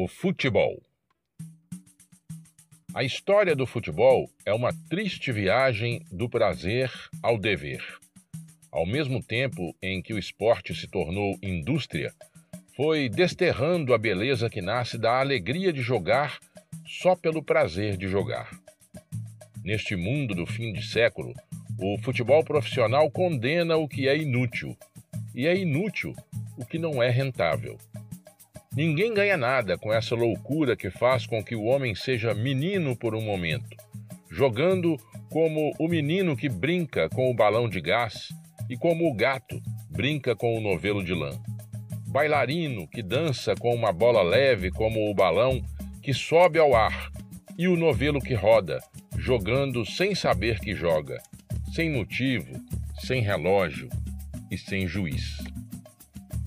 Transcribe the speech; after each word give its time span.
O 0.00 0.06
futebol. 0.06 0.80
A 2.94 3.02
história 3.02 3.56
do 3.56 3.66
futebol 3.66 4.30
é 4.46 4.54
uma 4.54 4.72
triste 4.88 5.32
viagem 5.32 6.06
do 6.12 6.28
prazer 6.28 6.88
ao 7.20 7.36
dever. 7.36 7.82
Ao 8.70 8.86
mesmo 8.86 9.20
tempo 9.20 9.74
em 9.82 10.00
que 10.00 10.14
o 10.14 10.18
esporte 10.18 10.72
se 10.72 10.86
tornou 10.86 11.36
indústria, 11.42 12.14
foi 12.76 13.08
desterrando 13.08 13.92
a 13.92 13.98
beleza 13.98 14.48
que 14.48 14.62
nasce 14.62 14.96
da 14.96 15.18
alegria 15.18 15.72
de 15.72 15.82
jogar 15.82 16.38
só 16.86 17.16
pelo 17.16 17.42
prazer 17.42 17.96
de 17.96 18.06
jogar. 18.06 18.56
Neste 19.64 19.96
mundo 19.96 20.32
do 20.32 20.46
fim 20.46 20.72
de 20.72 20.86
século, 20.86 21.34
o 21.76 21.98
futebol 22.04 22.44
profissional 22.44 23.10
condena 23.10 23.76
o 23.76 23.88
que 23.88 24.06
é 24.06 24.16
inútil, 24.16 24.76
e 25.34 25.48
é 25.48 25.56
inútil 25.56 26.14
o 26.56 26.64
que 26.64 26.78
não 26.78 27.02
é 27.02 27.10
rentável. 27.10 27.76
Ninguém 28.78 29.12
ganha 29.12 29.36
nada 29.36 29.76
com 29.76 29.92
essa 29.92 30.14
loucura 30.14 30.76
que 30.76 30.88
faz 30.88 31.26
com 31.26 31.42
que 31.42 31.56
o 31.56 31.64
homem 31.64 31.96
seja 31.96 32.32
menino 32.32 32.96
por 32.96 33.12
um 33.12 33.20
momento, 33.20 33.76
jogando 34.30 34.96
como 35.30 35.72
o 35.80 35.88
menino 35.88 36.36
que 36.36 36.48
brinca 36.48 37.08
com 37.08 37.28
o 37.28 37.34
balão 37.34 37.68
de 37.68 37.80
gás 37.80 38.28
e 38.70 38.76
como 38.76 39.10
o 39.10 39.12
gato 39.12 39.60
brinca 39.90 40.36
com 40.36 40.56
o 40.56 40.60
novelo 40.60 41.02
de 41.02 41.12
lã. 41.12 41.30
Bailarino 42.06 42.86
que 42.86 43.02
dança 43.02 43.52
com 43.56 43.74
uma 43.74 43.92
bola 43.92 44.22
leve 44.22 44.70
como 44.70 45.10
o 45.10 45.12
balão 45.12 45.60
que 46.00 46.14
sobe 46.14 46.60
ao 46.60 46.72
ar 46.72 47.10
e 47.58 47.66
o 47.66 47.76
novelo 47.76 48.20
que 48.20 48.34
roda, 48.34 48.78
jogando 49.18 49.84
sem 49.84 50.14
saber 50.14 50.60
que 50.60 50.72
joga, 50.72 51.20
sem 51.74 51.90
motivo, 51.90 52.62
sem 53.00 53.22
relógio 53.22 53.88
e 54.52 54.56
sem 54.56 54.86
juiz. 54.86 55.36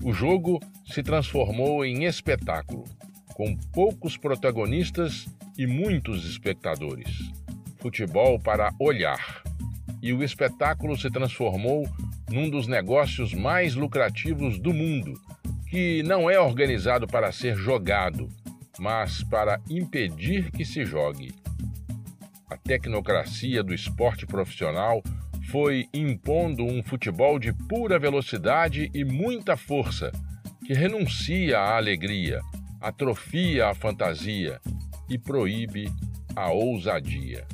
O 0.02 0.14
jogo 0.14 0.58
se 0.92 1.02
transformou 1.02 1.86
em 1.86 2.04
espetáculo, 2.04 2.84
com 3.32 3.56
poucos 3.72 4.18
protagonistas 4.18 5.26
e 5.56 5.66
muitos 5.66 6.26
espectadores. 6.26 7.32
Futebol 7.78 8.38
para 8.38 8.70
olhar. 8.78 9.42
E 10.02 10.12
o 10.12 10.22
espetáculo 10.22 10.98
se 10.98 11.10
transformou 11.10 11.88
num 12.30 12.50
dos 12.50 12.66
negócios 12.66 13.32
mais 13.32 13.74
lucrativos 13.74 14.58
do 14.58 14.74
mundo, 14.74 15.18
que 15.66 16.02
não 16.02 16.28
é 16.28 16.38
organizado 16.38 17.06
para 17.06 17.32
ser 17.32 17.56
jogado, 17.56 18.28
mas 18.78 19.24
para 19.24 19.60
impedir 19.70 20.50
que 20.50 20.64
se 20.64 20.84
jogue. 20.84 21.34
A 22.50 22.56
tecnocracia 22.58 23.62
do 23.62 23.72
esporte 23.72 24.26
profissional 24.26 25.02
foi 25.50 25.88
impondo 25.94 26.62
um 26.64 26.82
futebol 26.82 27.38
de 27.38 27.50
pura 27.66 27.98
velocidade 27.98 28.90
e 28.92 29.04
muita 29.04 29.56
força 29.56 30.12
que 30.72 30.78
renuncia 30.78 31.58
à 31.58 31.76
alegria, 31.76 32.40
atrofia 32.80 33.68
a 33.68 33.74
fantasia 33.74 34.58
e 35.06 35.18
proíbe 35.18 35.92
a 36.34 36.50
ousadia. 36.50 37.46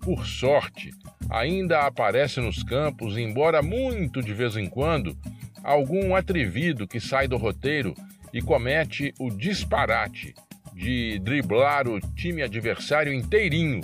Por 0.00 0.26
sorte, 0.26 0.90
ainda 1.28 1.80
aparece 1.80 2.40
nos 2.40 2.62
campos, 2.62 3.18
embora 3.18 3.60
muito 3.60 4.22
de 4.22 4.32
vez 4.32 4.56
em 4.56 4.66
quando, 4.66 5.14
algum 5.62 6.16
atrevido 6.16 6.88
que 6.88 6.98
sai 6.98 7.28
do 7.28 7.36
roteiro 7.36 7.92
e 8.32 8.40
comete 8.40 9.12
o 9.18 9.28
disparate 9.28 10.34
de 10.72 11.18
driblar 11.18 11.86
o 11.86 12.00
time 12.00 12.40
adversário 12.40 13.12
inteirinho, 13.12 13.82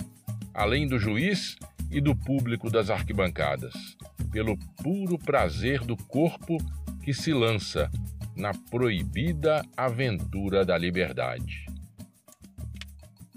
além 0.55 0.87
do 0.87 0.97
juiz 0.97 1.55
e 1.91 2.01
do 2.01 2.15
público 2.15 2.71
das 2.71 2.89
arquibancadas, 2.89 3.95
pelo 4.31 4.57
puro 4.81 5.19
prazer 5.19 5.81
do 5.81 5.95
corpo 5.95 6.57
que 7.03 7.13
se 7.13 7.31
lança 7.31 7.91
na 8.35 8.53
proibida 8.53 9.63
aventura 9.77 10.65
da 10.65 10.77
liberdade. 10.77 11.65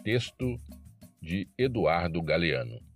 Texto 0.02 0.56
de 1.20 1.46
Eduardo 1.56 2.20
Galeano. 2.22 2.88